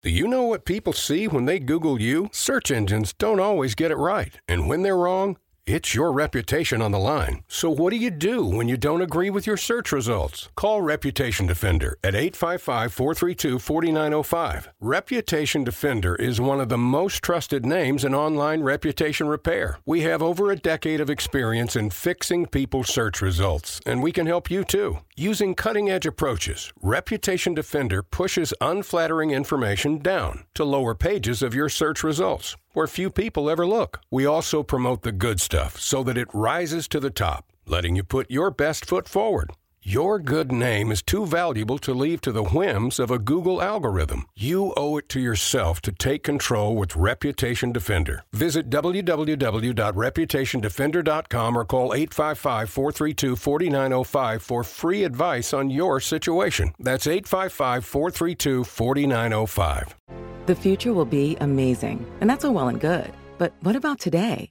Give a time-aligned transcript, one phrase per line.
[0.00, 2.28] Do you know what people see when they Google you?
[2.30, 4.38] Search engines don't always get it right.
[4.46, 7.42] And when they're wrong, it's your reputation on the line.
[7.46, 10.48] So what do you do when you don't agree with your search results?
[10.56, 14.68] Call Reputation Defender at 855-432-4905.
[14.80, 19.78] Reputation Defender is one of the most trusted names in online reputation repair.
[19.84, 24.26] We have over a decade of experience in fixing people's search results, and we can
[24.26, 25.00] help you too.
[25.16, 32.02] Using cutting-edge approaches, Reputation Defender pushes unflattering information down to lower pages of your search
[32.02, 33.98] results where few people ever look.
[34.08, 38.04] We also promote the good stuff so that it rises to the top, letting you
[38.04, 39.50] put your best foot forward.
[39.82, 44.26] Your good name is too valuable to leave to the whims of a Google algorithm.
[44.36, 48.24] You owe it to yourself to take control with Reputation Defender.
[48.32, 56.72] Visit www.reputationdefender.com or call 855 432 4905 for free advice on your situation.
[56.80, 59.94] That's 855 432 4905.
[60.46, 63.10] The future will be amazing, and that's all well and good.
[63.38, 64.50] But what about today?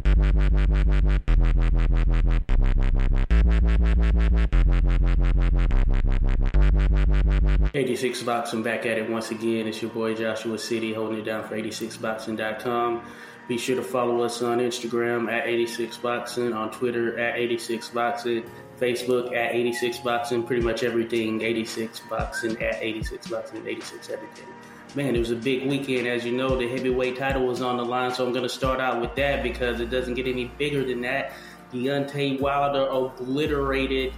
[7.81, 9.65] 86 Boxing back at it once again.
[9.65, 13.03] It's your boy Joshua City holding it down for 86boxing.com.
[13.47, 18.47] Be sure to follow us on Instagram at 86boxing, on Twitter at 86boxing,
[18.79, 24.47] Facebook at 86boxing, pretty much everything 86boxing at 86boxing, 86 everything.
[24.93, 26.07] Man, it was a big weekend.
[26.07, 28.79] As you know, the heavyweight title was on the line, so I'm going to start
[28.79, 31.33] out with that because it doesn't get any bigger than that.
[31.73, 34.13] Deontay Wilder obliterated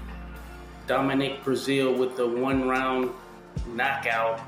[0.86, 3.12] Dominic Breazeale with the one round
[3.74, 4.42] knockout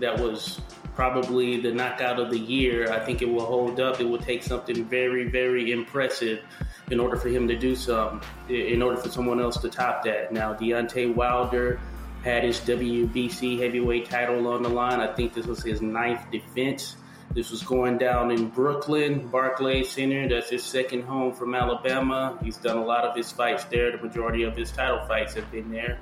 [0.00, 0.60] that was
[0.94, 2.90] probably the knockout of the year.
[2.92, 4.00] I think it will hold up.
[4.00, 6.42] It will take something very, very impressive
[6.90, 10.32] in order for him to do some, in order for someone else to top that.
[10.32, 11.80] Now, Deontay Wilder
[12.22, 15.00] had his WBC heavyweight title on the line.
[15.00, 16.96] I think this was his ninth defense.
[17.34, 20.28] This was going down in Brooklyn, Barclays Center.
[20.28, 22.38] That's his second home from Alabama.
[22.42, 23.90] He's done a lot of his fights there.
[23.90, 25.98] The majority of his title fights have been there.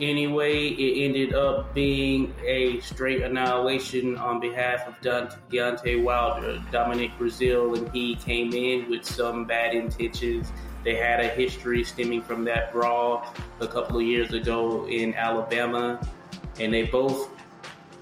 [0.00, 6.60] Anyway, it ended up being a straight annihilation on behalf of Deontay Wilder.
[6.72, 10.52] Dominic Breazeale and he came in with some bad intentions
[10.84, 13.26] they had a history stemming from that brawl
[13.60, 15.98] a couple of years ago in Alabama,
[16.60, 17.30] and they both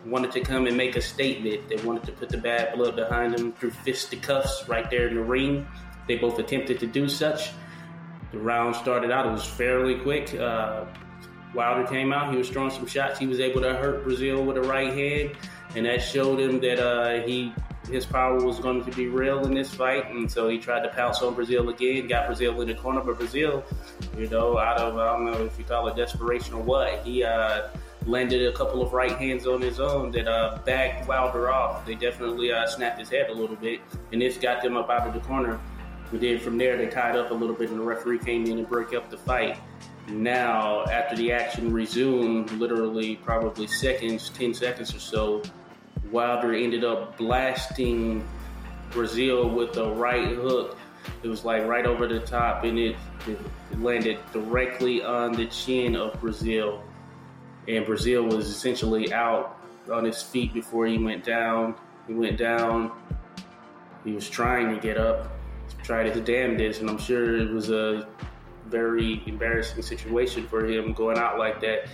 [0.05, 1.69] wanted to come and make a statement.
[1.69, 5.23] They wanted to put the bad blood behind them through fisticuffs right there in the
[5.23, 5.65] ring.
[6.09, 7.53] They both attempted to do such.
[8.33, 10.35] The round started out, it was fairly quick.
[10.35, 10.87] Uh,
[11.55, 13.19] Wilder came out, he was throwing some shots.
[13.19, 15.37] He was able to hurt Breazeale with a right hand,
[15.77, 17.53] and that showed him that uh, he
[17.91, 20.89] his power was going to be real in this fight, and so he tried to
[20.91, 23.65] pounce on Breazeale again, got Breazeale in the corner, but Breazeale,
[24.17, 27.25] you know, out of I don't know if you call it desperation or what, he
[27.25, 27.69] uh,
[28.07, 31.85] landed a couple of right hands on his own that uh, backed Wilder off.
[31.85, 33.81] They definitely uh, snapped his head a little bit,
[34.13, 35.61] and this got them up out of the corner.
[36.11, 38.59] But then from there, they tied up a little bit, and the referee came in
[38.59, 39.59] and broke up the fight.
[40.09, 45.43] Now, after the action resumed, literally probably seconds, 10 seconds or so,
[46.11, 48.27] Wilder ended up blasting
[48.91, 50.77] Breazeale with a right hook.
[51.23, 52.97] It was like right over the top, and it,
[53.27, 53.39] it
[53.81, 56.81] landed directly on the chin of Breazeale.
[57.69, 59.59] And Breazeale was essentially out
[59.91, 61.75] on his feet before he went down.
[62.07, 62.93] He went down.
[64.05, 65.33] He was trying to get up,
[65.85, 68.09] tried his damnedest, and I'm sure it was a
[68.73, 71.87] very embarrassing situation for him going out like that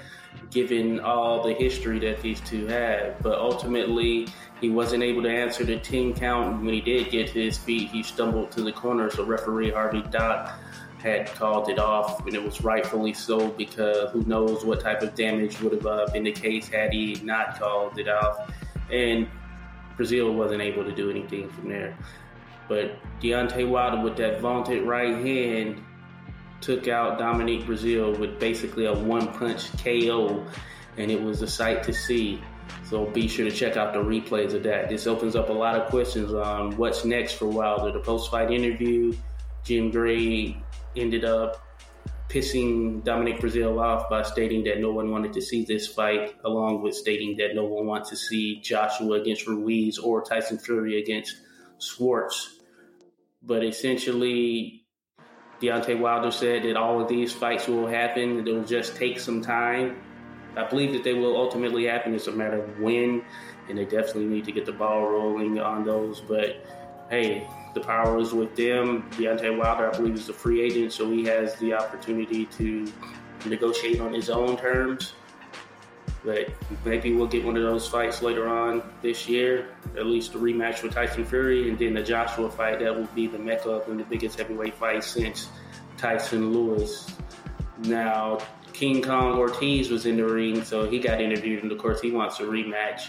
[0.50, 3.20] given all the history that these two had.
[3.22, 4.28] But ultimately,
[4.60, 6.64] he wasn't able to answer the 10 count.
[6.64, 9.10] When he did get to his feet, he stumbled to the corner.
[9.10, 10.58] So referee Harvey Dock
[10.98, 15.14] had called it off, and it was rightfully so because who knows what type of
[15.14, 18.50] damage would have uh, been the case had he not called it off.
[18.90, 19.28] And
[19.96, 21.96] Breazeale wasn't able to do anything from there.
[22.68, 25.82] But Deontay Wilder with that vaunted right hand
[26.60, 30.44] took out Dominique Breazeale with basically a one punch KO,
[30.96, 32.40] and it was a sight to see.
[32.84, 34.88] So be sure to check out the replays of that.
[34.88, 37.92] This opens up a lot of questions on what's next for Wilder.
[37.92, 39.14] The post fight interview,
[39.64, 40.56] Jim Gray
[40.96, 41.64] ended up
[42.28, 46.82] pissing Dominic Breazeale off by stating that no one wanted to see this fight, along
[46.82, 51.36] with stating that no one wants to see Joshua against Ruiz or Tyson Fury against
[51.78, 52.58] Schwarz.
[53.42, 54.84] But essentially,
[55.60, 58.46] Deontay Wilder said that all of these fights will happen.
[58.46, 60.00] It will just take some time.
[60.56, 62.14] I believe that they will ultimately happen.
[62.14, 63.24] It's a matter of when,
[63.68, 66.20] and they definitely need to get the ball rolling on those.
[66.20, 66.64] But
[67.10, 69.08] hey, the power is with them.
[69.12, 72.90] Deontay Wilder, I believe, is a free agent, so he has the opportunity to
[73.46, 75.12] negotiate on his own terms.
[76.28, 76.50] But
[76.84, 80.82] maybe we'll get one of those fights later on this year, at least a rematch
[80.82, 82.80] with Tyson Fury, and then the Joshua fight.
[82.80, 85.48] That will be the mecca of the biggest heavyweight fight since
[85.96, 87.10] Tyson Lewis.
[87.78, 88.40] Now,
[88.74, 92.10] King Kong Ortiz was in the ring, so he got interviewed, and of course, he
[92.10, 93.06] wants a rematch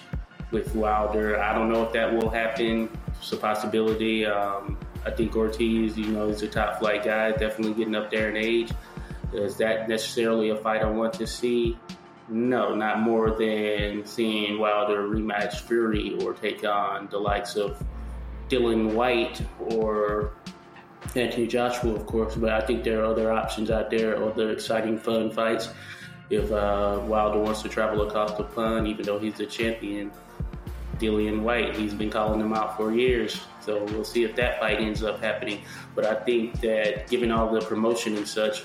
[0.52, 1.42] with Wilder.
[1.42, 2.90] I don't know if that will happen.
[3.20, 4.26] It's a possibility.
[4.26, 8.30] Um, I think Ortiz, you know, is a top flight guy, definitely getting up there
[8.30, 8.72] in age.
[9.34, 11.78] Is that necessarily a fight I want to see?
[12.30, 17.82] No, not more than seeing Wilder rematch Fury or take on the likes of
[18.50, 20.34] Dillian Whyte or
[21.16, 22.36] Anthony Joshua, of course.
[22.36, 25.70] But I think there are other options out there, other exciting, fun fights.
[26.30, 30.12] If uh, Wilder wants to travel across the pond, even though he's the champion,
[31.00, 33.42] Dillian Whyte, He's been calling him out for years.
[33.62, 35.62] So we'll see if that fight ends up happening.
[35.96, 38.64] But I think that given all the promotion and such,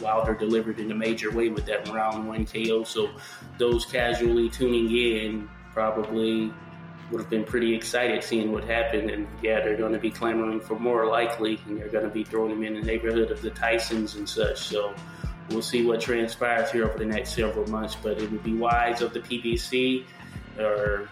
[0.00, 2.84] Wilder delivered in a major way with that round one KO.
[2.84, 3.10] So
[3.58, 6.52] those casually tuning in probably
[7.10, 9.10] would have been pretty excited seeing what happened.
[9.10, 12.24] And yeah, they're going to be clamoring for more likely, and they're going to be
[12.24, 14.58] throwing him in the neighborhood of the Tysons and such.
[14.58, 14.94] So
[15.50, 17.96] we'll see what transpires here over the next several months.
[18.02, 20.04] But it would be wise of the PBC
[20.58, 21.08] or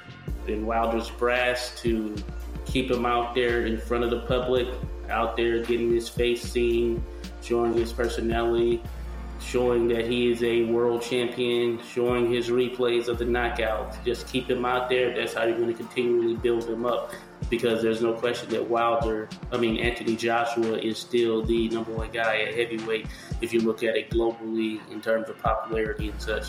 [0.46, 2.16] in Wilder's brass to
[2.64, 4.68] keep him out there in front of the public,
[5.08, 7.02] out there getting his face seen,
[7.42, 8.82] showing his personality,
[9.40, 14.02] showing that he is a world champion, showing his replays of the knockouts.
[14.04, 15.14] Just keep him out there.
[15.14, 17.12] That's how you're going to continually build him up
[17.48, 22.10] because there's no question that Wilder, I mean, Anthony Joshua is still the number one
[22.10, 23.06] guy at heavyweight
[23.40, 26.48] if you look at it globally in terms of popularity and such.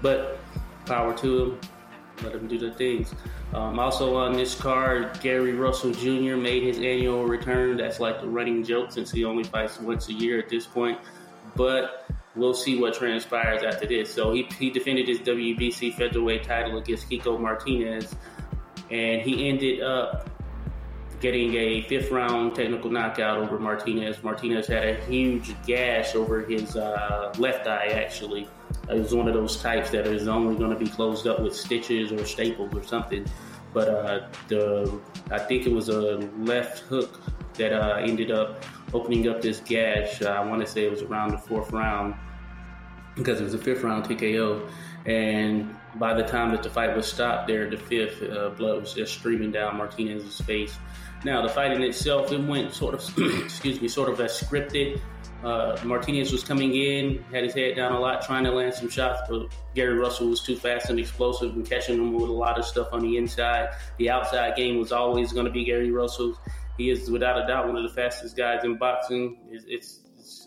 [0.00, 0.38] But
[0.86, 1.60] power to him
[2.22, 3.14] let him do the things.
[3.54, 6.36] Um, also on this card, Gary Russell Jr.
[6.36, 7.76] made his annual return.
[7.78, 10.98] That's like the running joke since he only fights once a year at this point.
[11.56, 12.06] But
[12.36, 14.12] we'll see what transpires after this.
[14.12, 18.14] So he, he defended his WBC featherweight title against Kiko Martinez,
[18.90, 20.30] and he ended up
[21.20, 24.22] getting a fifth round technical knockout over Martinez.
[24.22, 28.46] Martinez had a huge gash over his uh, left eye, actually.
[28.90, 31.54] It was one of those types that is only going to be closed up with
[31.54, 33.26] stitches or staples or something.
[33.74, 35.00] But uh, the
[35.30, 37.20] I think it was a left hook
[37.54, 38.64] that uh, ended up
[38.94, 40.22] opening up this gash.
[40.22, 42.14] I want to say it was around the fourth round
[43.14, 44.68] because it was a fifth round TKO.
[45.06, 48.94] And by the time that the fight was stopped there, the fifth, uh, blood was
[48.94, 50.76] just streaming down Martinez's face.
[51.24, 55.00] Now, the fight in itself, it went sort of, excuse me, sort of as scripted.
[55.44, 58.88] Uh, Martinez was coming in, had his head down a lot, trying to land some
[58.88, 62.58] shots, but Gary Russell was too fast and explosive and catching him with a lot
[62.58, 63.68] of stuff on the inside.
[63.98, 66.36] The outside game was always going to be Gary Russell.
[66.76, 69.38] He is without a doubt one of the fastest guys in boxing.
[69.50, 70.00] It's, it's,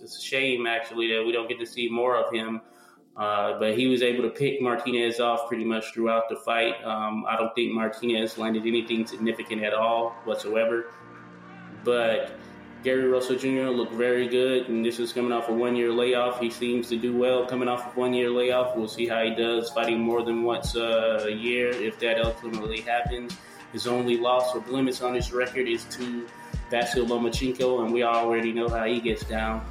[0.03, 2.61] it's a shame actually that we don't get to see more of him.
[3.15, 6.81] Uh, but he was able to pick Martinez off pretty much throughout the fight.
[6.83, 10.87] Um, I don't think Martinez landed anything significant at all whatsoever.
[11.83, 12.31] But
[12.83, 13.69] Gary Russell Jr.
[13.69, 16.39] looked very good, and this is coming off a one year layoff.
[16.39, 18.75] He seems to do well coming off a one year layoff.
[18.75, 23.37] We'll see how he does fighting more than once a year if that ultimately happens.
[23.71, 26.27] His only loss or blemish on his record is to
[26.71, 29.63] Vasyl Lomachenko, and we already know how he gets down.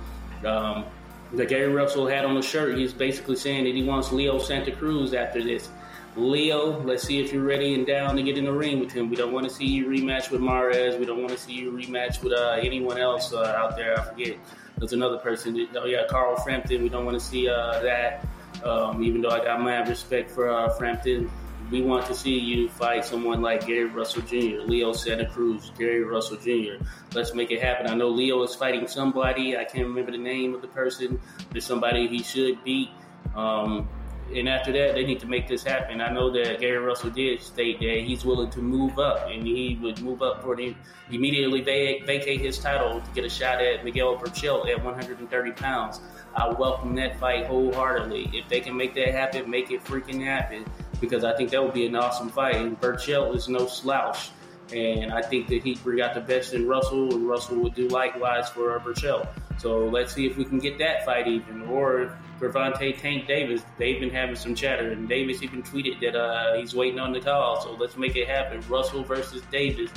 [0.44, 0.84] Um,
[1.32, 4.72] that Gary Russell had on the shirt, he's basically saying that he wants Leo Santa
[4.72, 5.68] Cruz after this.
[6.16, 9.08] Leo, let's see if you're ready and down to get in the ring with him.
[9.08, 10.96] We don't want to see you rematch with Mares.
[10.96, 13.98] We don't want to see you rematch with uh, anyone else uh, out there.
[13.98, 14.36] I forget.
[14.76, 15.68] There's another person.
[15.76, 16.82] Oh, yeah, Carl Frampton.
[16.82, 18.26] We don't want to see uh, that.
[18.64, 21.30] Um, even though I got mad respect for uh, Frampton,
[21.70, 26.02] we want to see you fight someone like Gary Russell Jr., Leo Santa Cruz, Gary
[26.02, 26.84] Russell Jr.
[27.14, 27.86] Let's make it happen.
[27.86, 29.56] I know Leo is fighting somebody.
[29.56, 31.20] I can't remember the name of the person.
[31.52, 32.90] There's somebody he should beat.
[33.36, 33.88] Um,
[34.34, 36.00] and after that, they need to make this happen.
[36.00, 39.78] I know that Gary Russell did state that he's willing to move up, and he
[39.82, 40.74] would move up for the
[41.10, 46.00] immediately vacate his title to get a shot at Miguel Berchelt at 130 pounds.
[46.34, 48.30] I welcome that fight wholeheartedly.
[48.32, 50.64] If they can make that happen, make it freaking happen
[51.00, 52.56] because I think that would be an awesome fight.
[52.56, 54.30] And Berchelt is no slouch.
[54.72, 58.48] And I think that he got the best in Russell, and Russell would do likewise
[58.48, 59.26] for Berchelt.
[59.58, 61.62] So let's see if we can get that fight even.
[61.62, 66.56] Or Gervonta Tank Davis, they've been having some chatter, and Davis even tweeted that uh,
[66.56, 67.60] he's waiting on the call.
[67.60, 68.62] So let's make it happen.
[68.68, 69.90] Russell versus Davis,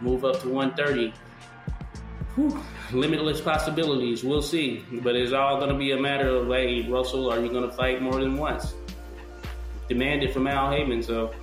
[0.00, 1.12] move up to 130.
[2.36, 2.62] Whew.
[2.92, 4.22] Limitless possibilities.
[4.22, 4.84] We'll see.
[5.02, 7.74] But it's all going to be a matter of, hey, Russell, are you going to
[7.74, 8.74] fight more than once?
[9.88, 11.02] Demanded from Al Haymon.
[11.02, 11.34] So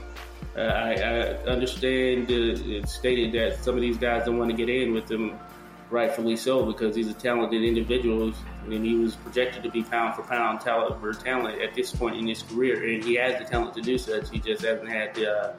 [0.56, 4.70] uh, I, I, understand it's stated that some of these guys don't want to get
[4.70, 5.38] in with him
[5.90, 8.34] rightfully so, because he's a talented individual,
[8.66, 12.16] and he was projected to be pound for pound talent for talent at this point
[12.16, 14.30] in his career, and he has the talent to do such.
[14.30, 15.54] He just hasn't had the uh,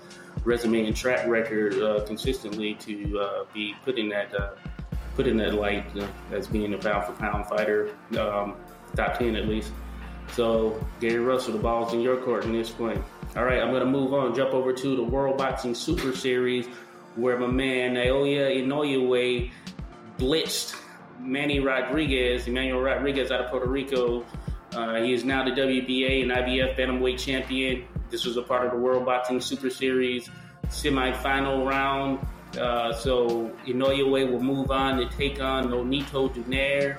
[0.45, 4.51] resume and track record uh, consistently to uh, be put in that uh,
[5.15, 8.57] put in that light uh, as being a pound for pound fighter, um,
[8.95, 9.73] top ten at least.
[10.33, 13.03] So Gary Russell, the ball's in your court in this point.
[13.37, 16.67] All right, I'm going to move on, jump over to the World Boxing Super Series,
[17.17, 19.51] where my man Naoya Inoue
[20.19, 20.77] blitzed
[21.21, 24.25] Manny Rodriguez, Emmanuel Rodriguez out of Puerto Rico.
[24.75, 27.85] Uh, he is now the WBA and IBF bantamweight champion.
[28.11, 30.29] This was a part of the World Boxing Super Series
[30.69, 32.27] semifinal round.
[32.59, 36.99] Uh, so Inoue will move on to take on Nonito Donaire.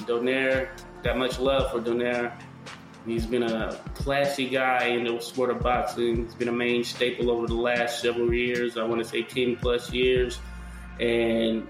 [0.00, 0.68] Donaire,
[1.02, 2.32] got much love for Donaire.
[3.06, 6.24] He's been a classy guy in the sport of boxing.
[6.24, 8.78] He's been a main staple over the last several years.
[8.78, 10.38] I want to say 10 plus years.
[11.00, 11.66] And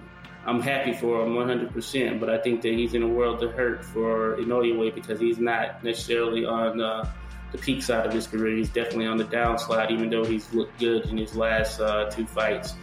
[0.46, 3.84] I'm happy for him 100%, but I think that he's in a world of hurt
[3.84, 7.10] for Inoue because he's not necessarily on uh,
[7.50, 8.56] the peak side of his career.
[8.56, 12.26] He's definitely on the downslide, even though he's looked good in his last uh, two
[12.26, 12.74] fights,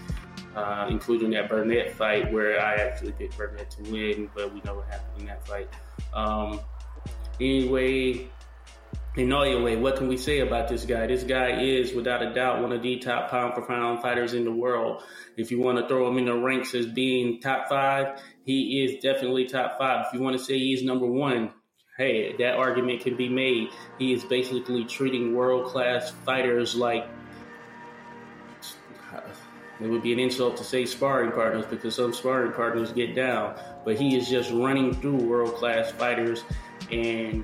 [0.55, 4.75] uh, including that Burnett fight where I actually picked Burnett to win, but we know
[4.75, 5.69] what happened in that fight.
[6.13, 6.61] Um,
[7.39, 8.27] anyway,
[9.17, 11.05] Inoue, what can we say about this guy?
[11.05, 14.45] This guy is, without a doubt, one of the top pound for pound fighters in
[14.45, 15.03] the world.
[15.35, 19.03] If you want to throw him in the ranks as being top five, he is
[19.03, 20.05] definitely top five.
[20.07, 21.51] If you want to say he's number one,
[21.97, 23.71] hey, that argument can be made.
[23.99, 27.05] He is basically treating world class fighters like
[29.81, 33.59] it would be an insult to say sparring partners because some sparring partners get down,
[33.83, 36.43] but he is just running through world class fighters
[36.91, 37.43] and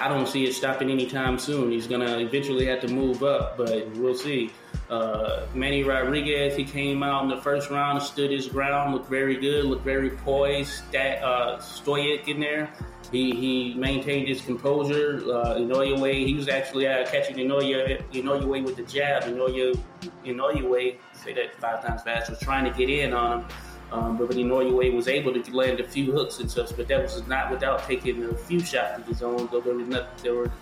[0.00, 1.70] I don't see it stopping anytime soon.
[1.70, 4.50] He's gonna eventually have to move up, but we'll see.
[4.88, 9.36] Uh, Manny Rodriguez, he came out in the first round, stood his ground, looked very
[9.36, 12.72] good, looked very poised, stat, uh, stoic in there.
[13.12, 15.22] He, he maintained his composure.
[15.24, 19.24] Uh, Inoue, he was actually uh, catching Inoue, Inoue with the jab.
[19.24, 19.78] Inoue,
[20.24, 23.48] Inoue, say that five times fast, was trying to get in on him.
[23.92, 27.26] Um, but Inoue was able to land a few hooks and such, but that was
[27.26, 30.52] not without taking a few shots to his own, Though there was not, there were,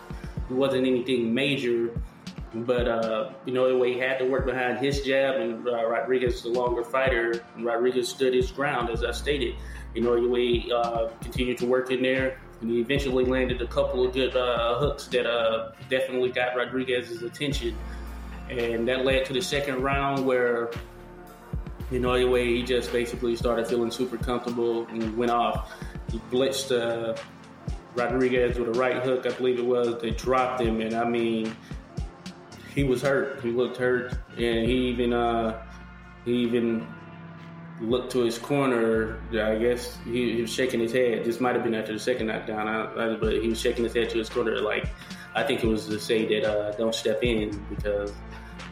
[0.49, 1.91] there wasn't anything major.
[2.55, 7.45] But uh, Inoue had to work behind his jab, and uh, Rodriguez, the longer fighter,
[7.55, 9.55] and Rodriguez stood his ground, as I stated.
[9.95, 14.35] Inoue uh, continued to work in there, and he eventually landed a couple of good
[14.35, 17.77] uh, hooks that uh, definitely got Rodriguez's attention.
[18.49, 20.71] And that led to the second round where
[21.91, 25.73] you know, the way he just basically started feeling super comfortable and went off.
[26.11, 27.17] He blitzed uh,
[27.95, 30.01] Rodriguez with a right hook, I believe it was.
[30.01, 31.55] They dropped him, and I mean,
[32.75, 33.41] he was hurt.
[33.41, 35.63] He looked hurt, and he even uh,
[36.25, 36.87] he even
[37.81, 39.21] looked to his corner.
[39.33, 41.25] I guess he, he was shaking his head.
[41.25, 43.95] This might have been after the second knockdown, I, I, but he was shaking his
[43.95, 44.89] head to his corner, like
[45.35, 48.13] I think it was to say that uh, don't step in because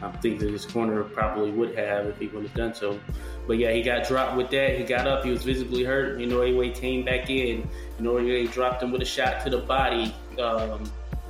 [0.01, 2.99] I think that his corner probably would have if he would have done so.
[3.47, 4.77] But yeah, he got dropped with that.
[4.77, 5.25] He got up.
[5.25, 6.19] He was visibly hurt.
[6.19, 7.67] You know, anyway, came back in.
[7.97, 10.13] You know, he dropped him with a shot to the body.
[10.39, 10.83] Um,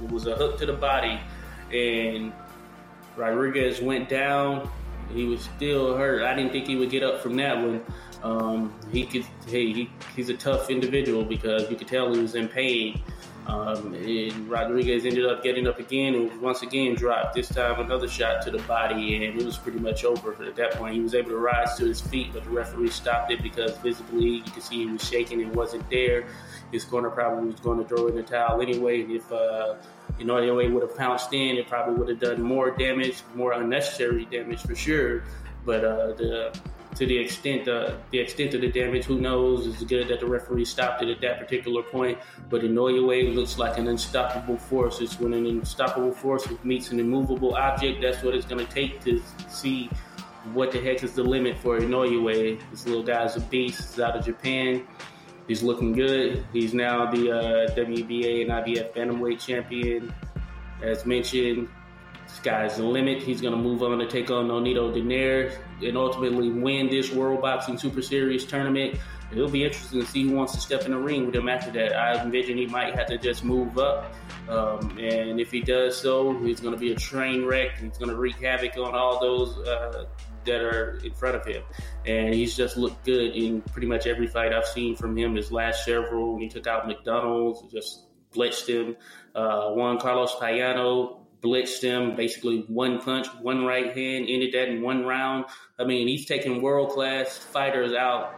[0.04, 1.20] it was a hook to the body,
[1.74, 2.34] and
[3.16, 4.70] Rodriguez went down.
[5.14, 6.24] He was still hurt.
[6.24, 7.82] I didn't think he would get up from that one.
[8.22, 9.26] Um, he could.
[9.48, 13.02] Hey, he, he's a tough individual because you could tell he was in pain.
[13.48, 17.34] Um, and Rodriguez ended up getting up again and once again dropped.
[17.34, 20.34] This time another shot to the body, and it was pretty much over.
[20.44, 23.32] At that point, he was able to rise to his feet, but the referee stopped
[23.32, 26.28] it because visibly you could see he was shaking and wasn't there.
[26.74, 29.02] His corner probably was going to throw in the towel anyway.
[29.04, 29.76] And If uh,
[30.20, 33.54] you know, anyway would have pounced in, it probably would have done more damage, more
[33.54, 35.24] unnecessary damage for sure.
[35.66, 36.60] But uh, the
[36.98, 39.68] to the extent uh, the extent of the damage, who knows?
[39.68, 42.18] It's good that the referee stopped it at that particular point.
[42.50, 45.00] But Inoue looks like an unstoppable force.
[45.00, 48.02] It's when an unstoppable force meets an immovable object.
[48.02, 49.90] That's what it's going to take to see
[50.54, 52.60] what the heck is the limit for Inoue.
[52.72, 53.78] This little guy's a beast.
[53.80, 54.88] He's out of Japan.
[55.48, 56.46] He's looking good.
[56.52, 60.14] He's now the uh, WBA and IBF bantamweight champion.
[60.82, 61.70] As mentioned,
[62.28, 63.22] sky's the limit.
[63.22, 67.42] He's going to move on to take on Nonito Donaire and ultimately win this World
[67.42, 69.00] Boxing Super Series tournament.
[69.32, 71.70] It'll be interesting to see who wants to step in the ring with him after
[71.72, 71.98] that.
[71.98, 74.14] I envision he might have to just move up.
[74.48, 77.78] Um, and if he does so, he's going to be a train wreck.
[77.78, 80.06] He's going to wreak havoc on all those uh,
[80.46, 81.62] that are in front of him.
[82.06, 85.36] And he's just looked good in pretty much every fight I've seen from him.
[85.36, 88.96] His last several, when he took out McDonnell's, just blitzed him.
[89.36, 94.82] Uh, Juan Carlos Payano blitzed him, basically one punch, one right hand, ended that in
[94.82, 95.46] one round.
[95.80, 98.36] I mean, he's taking world class fighters out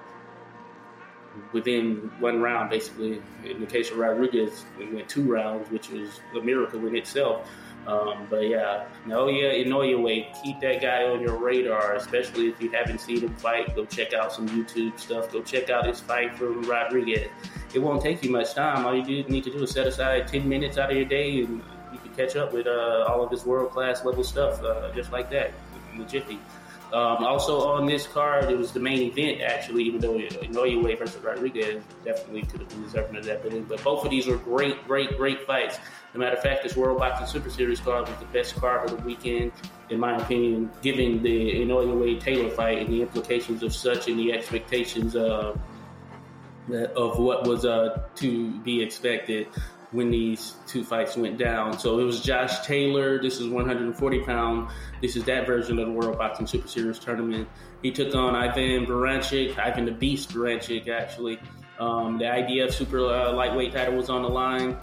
[1.54, 3.22] within one round, basically.
[3.46, 7.50] In the case of Rodriguez, it went two rounds, which was a miracle in itself.
[7.88, 13.00] Um, but yeah, Naoya Inoue, keep that guy on your radar, especially if you haven't
[13.00, 13.76] seen him fight.
[13.76, 15.32] Go check out some YouTube stuff.
[15.32, 17.30] Go check out his fight from Rodriguez.
[17.74, 18.86] It won't take you much time.
[18.86, 21.64] All you need to do is set aside 10 minutes out of your day and
[22.20, 25.54] catch up with uh, all of his world class level stuff uh, just like that
[25.94, 26.40] in the jiffy.
[26.92, 31.24] Um, also on this card, it was the main event actually, even though Inoue versus
[31.24, 33.64] Rodriguez definitely could have been deserving of that billing.
[33.64, 35.76] But both of these were great, great, great fights.
[35.76, 38.90] As a matter of fact, this World Boxing Super Series card was the best card
[38.90, 39.52] of the weekend,
[39.92, 44.34] in my opinion, given the Inoue Taylor fight and the implications of such and the
[44.34, 45.56] expectations uh,
[46.96, 49.48] of what was uh, to be expected
[49.92, 51.78] when these two fights went down.
[51.80, 53.22] So it was Josh Taylor.
[53.22, 54.70] This is 140 pound.
[55.02, 57.48] This is that version of the World Boxing Super Series tournament.
[57.82, 61.40] He took on Ivan Baranchyk, Ivan the Beast Baranchyk, actually.
[61.80, 64.78] Um, the IBF Super uh, Lightweight title was on the line.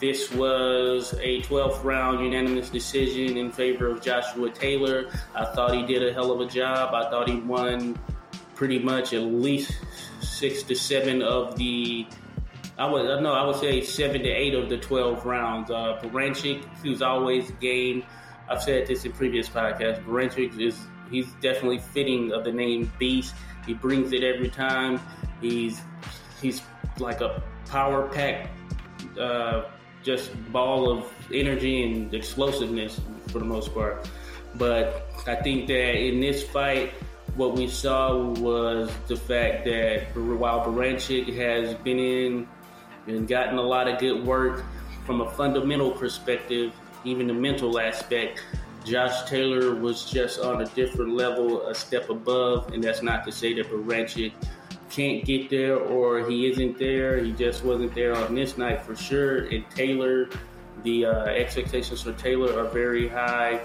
[0.00, 5.10] This was a 12th round unanimous decision in favor of Joshua Taylor.
[5.34, 6.94] I thought he did a hell of a job.
[6.94, 7.98] I thought he won
[8.54, 9.72] pretty much at least
[10.20, 12.06] six to seven of the
[12.80, 15.70] I would no, I would say seven to eight of the twelve rounds.
[15.70, 18.02] Uh, Baranchyk, who's always game.
[18.48, 20.02] I've said this in previous podcasts.
[20.02, 23.34] Baranchyk is he's definitely fitting of the name Beast.
[23.66, 24.98] He brings it every time.
[25.42, 25.82] He's
[26.40, 26.62] he's
[26.98, 28.48] like a power pack,
[29.20, 29.64] uh,
[30.02, 34.08] just ball of energy and explosiveness for the most part.
[34.54, 36.94] But I think that in this fight,
[37.36, 42.48] what we saw was the fact that while Baranchyk has been in
[43.16, 44.64] and gotten a lot of good work
[45.04, 46.72] from a fundamental perspective,
[47.04, 48.42] even the mental aspect.
[48.84, 53.32] Josh Taylor was just on a different level, a step above, and that's not to
[53.32, 54.32] say that Baranchyk
[54.90, 57.18] can't get there or he isn't there.
[57.22, 59.46] He just wasn't there on this night for sure.
[59.46, 60.28] And Taylor,
[60.82, 63.60] the uh, expectations for Taylor are very high,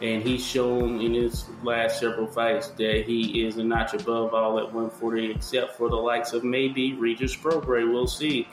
[0.00, 4.58] and he's shown in his last several fights that he is a notch above all
[4.58, 7.90] at 140, except for the likes of maybe Regis Prograis.
[7.90, 8.48] We'll see.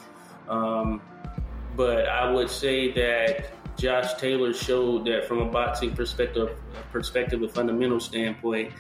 [0.50, 1.02] Um,
[1.76, 6.58] but I would say that Josh Taylor showed that from a boxing perspective,
[6.92, 8.72] perspective, a fundamental standpoint,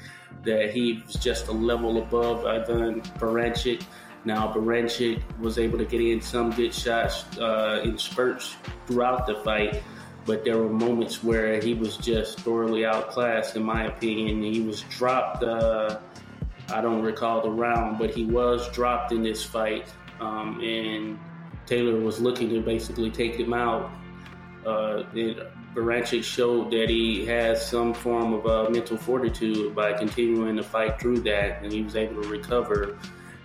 [0.44, 3.84] that he was just a level above Ivan Baranchyk.
[4.26, 8.56] Now Baranchyk was able to get in some good shots uh, in spurts
[8.88, 9.84] throughout the fight,
[10.26, 14.42] but there were moments where he was just thoroughly outclassed, in my opinion.
[14.42, 15.44] He was dropped.
[15.44, 16.00] Uh,
[16.70, 19.88] I don't recall the round, but he was dropped in this fight,
[20.22, 21.20] um, and
[21.66, 23.92] Taylor was looking to basically take him out.
[24.66, 30.56] Uh, it, Baranchyk showed that he has some form of uh, mental fortitude by continuing
[30.56, 32.98] to fight through that, and he was able to recover.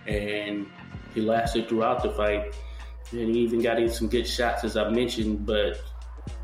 [0.06, 0.66] And
[1.14, 2.54] he lasted throughout the fight,
[3.12, 5.46] and he even got in some good shots, as I mentioned.
[5.46, 5.80] But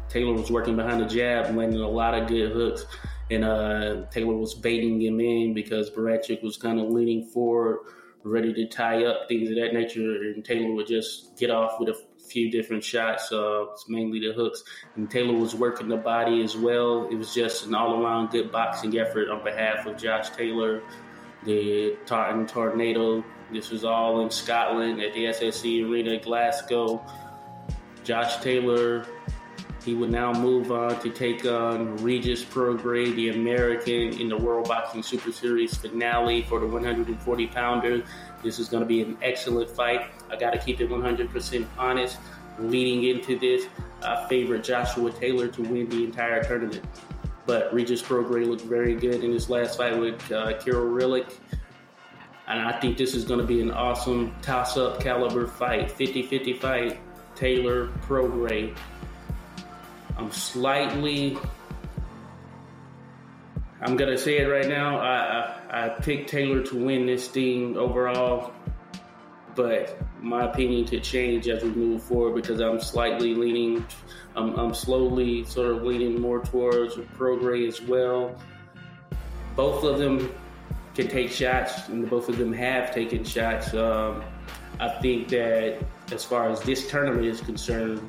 [0.09, 2.87] Taylor was working behind the jab, landing a lot of good hooks,
[3.31, 7.81] and uh, Taylor was baiting him in because Baranchyk was kind of leaning forward
[8.25, 10.15] ready to tie up, things of that nature.
[10.35, 14.65] And Taylor would just get off with a few different shots, uh, mainly the hooks.
[14.97, 17.07] And Taylor was working the body as well.
[17.11, 20.83] It was just an all around good boxing effort on behalf of Josh Taylor,
[21.45, 23.23] the Tartan Tornado.
[23.53, 27.05] This was all in Scotland at the SSE Arena, Glasgow.
[28.05, 29.07] Josh Taylor
[29.85, 34.67] he would now move on to take on Regis Prograis, the American, in the World
[34.67, 38.03] Boxing Super Series finale for the 140 pounder.
[38.43, 40.07] This is going to be an excellent fight.
[40.31, 42.19] I got to keep it 100% honest.
[42.59, 43.67] Leading into this,
[44.03, 46.85] I favor Joshua Taylor to win the entire tournament.
[47.45, 51.35] But Regis Prograis looked very good in his last fight with uh, Kirill Relikh.
[52.47, 56.23] And I think this is going to be an awesome toss up caliber fight 50
[56.23, 57.01] 50 fight.
[57.35, 58.77] Taylor Prograis.
[60.17, 61.37] I'm slightly.
[63.81, 64.99] I'm gonna say it right now.
[64.99, 68.53] I, I, I picked Taylor to win this thing overall,
[69.55, 73.85] but my opinion could change as we move forward because I'm slightly leaning,
[74.37, 78.35] I'm, I'm slowly sort of leaning more towards Prograis as well.
[79.55, 80.35] Both of them
[80.95, 83.75] can take shots, and both of them have taken shots.
[83.75, 84.25] Um,
[84.81, 88.09] I think that as far as this tournament is concerned,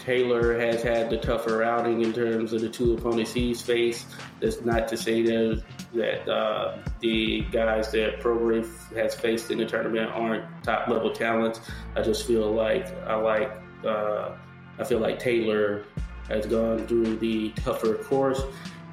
[0.00, 4.06] Taylor has had the tougher outing in terms of the two opponents he's faced.
[4.40, 5.62] That's not to say that
[5.94, 11.60] that uh, the guys that Prograis has faced in the tournament aren't top level talents.
[11.96, 13.50] I just feel like I like
[13.84, 14.36] uh,
[14.78, 15.84] I feel like Taylor
[16.28, 18.42] has gone through the tougher course.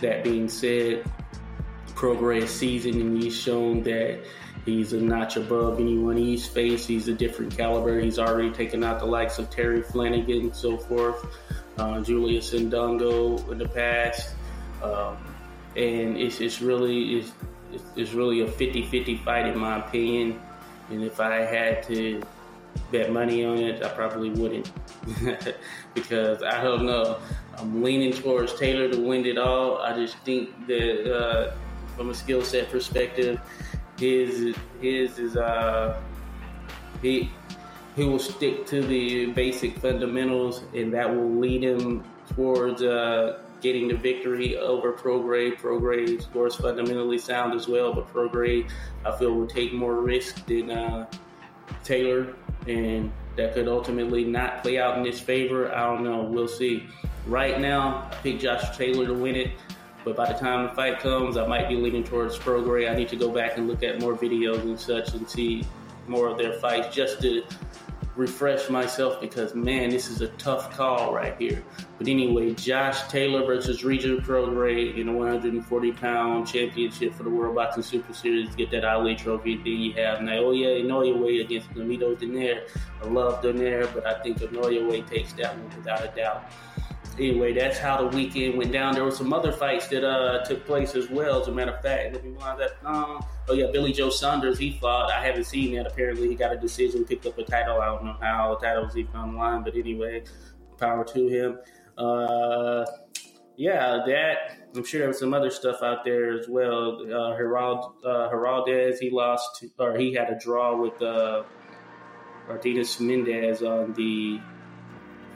[0.02, 1.06] That being said,
[1.96, 4.20] Prograis season and he's shown that
[4.66, 6.88] he's a notch above anyone he's faced.
[6.88, 8.00] He's a different caliber.
[8.00, 11.26] He's already taken out the likes of Terry Flanagan and so forth,
[11.78, 14.36] uh, Julius Indongo in the past.
[14.84, 15.18] Um,
[15.76, 17.32] and it's, it's really it's,
[17.96, 20.42] it's really a 50-50 fight in my opinion.
[20.90, 22.22] And if I had to
[22.92, 24.72] bet money on it, I probably wouldn't
[25.94, 27.18] because I don't know.
[27.58, 29.78] I'm leaning towards Taylor to win it all.
[29.78, 31.54] I just think that uh,
[31.96, 33.40] from a skill set perspective,
[33.98, 36.00] his his is uh
[37.02, 37.30] he
[37.96, 42.04] he will stick to the basic fundamentals, and that will lead him
[42.36, 45.56] towards uh, getting the victory over Prograis.
[45.58, 48.70] Prograis, of course, fundamentally sound as well, but Prograis,
[49.06, 51.08] I feel, will take more risk than uh,
[51.84, 52.34] Taylor,
[52.68, 55.74] and that could ultimately not play out in his favor.
[55.74, 56.24] I don't know.
[56.24, 56.88] We'll see.
[57.28, 59.52] Right now, I pick Josh Taylor to win it.
[60.06, 62.90] But by the time the fight comes, I might be leaning towards Prograis.
[62.90, 65.66] I need to go back and look at more videos and such and see
[66.08, 67.44] more of their fights just to
[68.16, 71.64] refresh myself because man, this is a tough call right here.
[71.98, 77.56] But anyway, Josh Taylor versus Regis Prograis in a 140 pound championship for the World
[77.56, 78.56] Boxing Super Series.
[78.56, 79.58] Get that Ali trophy.
[79.58, 82.70] Then you have Naoya Inoue against Nonito Donaire.
[83.02, 86.52] I love Donaire, but I think Inoue takes that one without a doubt
[87.18, 88.94] anyway, that's how the weekend went down.
[88.94, 91.42] There were some other fights that uh, took place as well.
[91.42, 92.78] As a matter of fact, let me wind that.
[92.84, 94.58] Um, oh yeah, Billy Joe Saunders.
[94.58, 95.12] He fought.
[95.12, 95.88] I haven't seen that.
[95.88, 97.82] Apparently, he got a decision, picked up a title.
[97.82, 100.24] I don't know how the title was even online, but anyway,
[100.78, 101.60] power to him.
[101.98, 102.86] Uh,
[103.58, 104.70] yeah, that.
[104.76, 107.02] I'm sure there was some other stuff out there as well.
[107.02, 111.44] Uh, Gerald, uh, Heraldez, he lost, or he had a draw with uh,
[112.50, 114.42] Martinez Mendez on the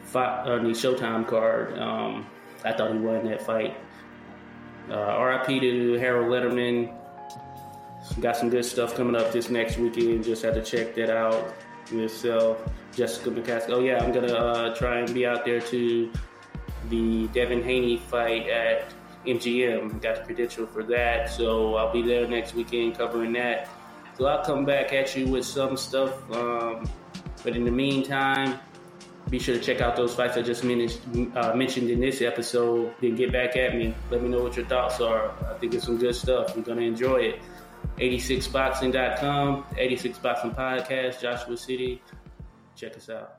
[0.09, 1.77] fight, uh, the Showtime card.
[1.77, 2.27] Um,
[2.65, 3.77] I thought he won that fight.
[4.89, 6.93] Uh, RIP to Harold Lederman.
[8.19, 10.23] Got some good stuff coming up this next weekend.
[10.23, 11.53] Just had to check that out
[11.91, 12.61] yourself.
[12.91, 13.69] Jessica McCaskill.
[13.69, 16.11] Oh yeah, I'm gonna uh, try and be out there to
[16.89, 18.91] the Devin Haney fight at
[19.25, 20.01] MGM.
[20.01, 23.69] Got the credential for that, so I'll be there next weekend covering that.
[24.17, 26.29] So I'll come back at you with some stuff.
[26.31, 26.89] Um,
[27.43, 28.59] but in the meantime,
[29.29, 32.93] be sure to check out those fights I just uh, mentioned in this episode.
[32.99, 33.93] Then get back at me.
[34.09, 35.31] Let me know what your thoughts are.
[35.49, 36.53] I think it's some good stuff.
[36.55, 37.39] You're going to enjoy it.
[37.97, 42.01] 86boxing.com, 86boxing podcast, Joshua City.
[42.75, 43.38] Check us out.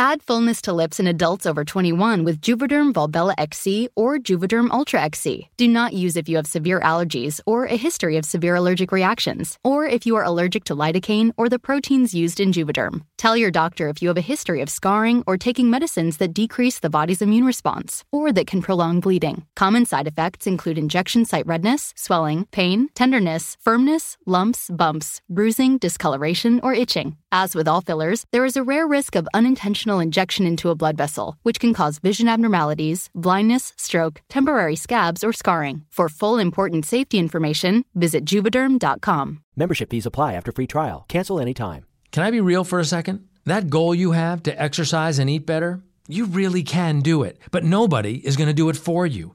[0.00, 5.02] Add fullness to lips in adults over 21 with Juvederm Volbella XC or Juvederm Ultra
[5.02, 5.50] XC.
[5.58, 9.58] Do not use if you have severe allergies or a history of severe allergic reactions,
[9.62, 13.02] or if you are allergic to lidocaine or the proteins used in Juvederm.
[13.18, 16.80] Tell your doctor if you have a history of scarring or taking medicines that decrease
[16.80, 19.44] the body's immune response or that can prolong bleeding.
[19.54, 26.58] Common side effects include injection site redness, swelling, pain, tenderness, firmness, lumps, bumps, bruising, discoloration,
[26.62, 27.18] or itching.
[27.30, 29.28] As with all fillers, there is a rare risk of
[29.90, 35.24] unintentional injection into a blood vessel, which can cause vision abnormalities, blindness, stroke, temporary scabs,
[35.24, 35.84] or scarring.
[35.92, 39.38] For full important safety information, visit juvederm.com.
[39.56, 41.04] Membership fees apply after free trial.
[41.08, 41.84] Cancel anytime.
[42.12, 43.20] Can I be real for a second?
[43.46, 47.64] That goal you have to exercise and eat better, you really can do it, but
[47.64, 49.34] nobody is going to do it for you.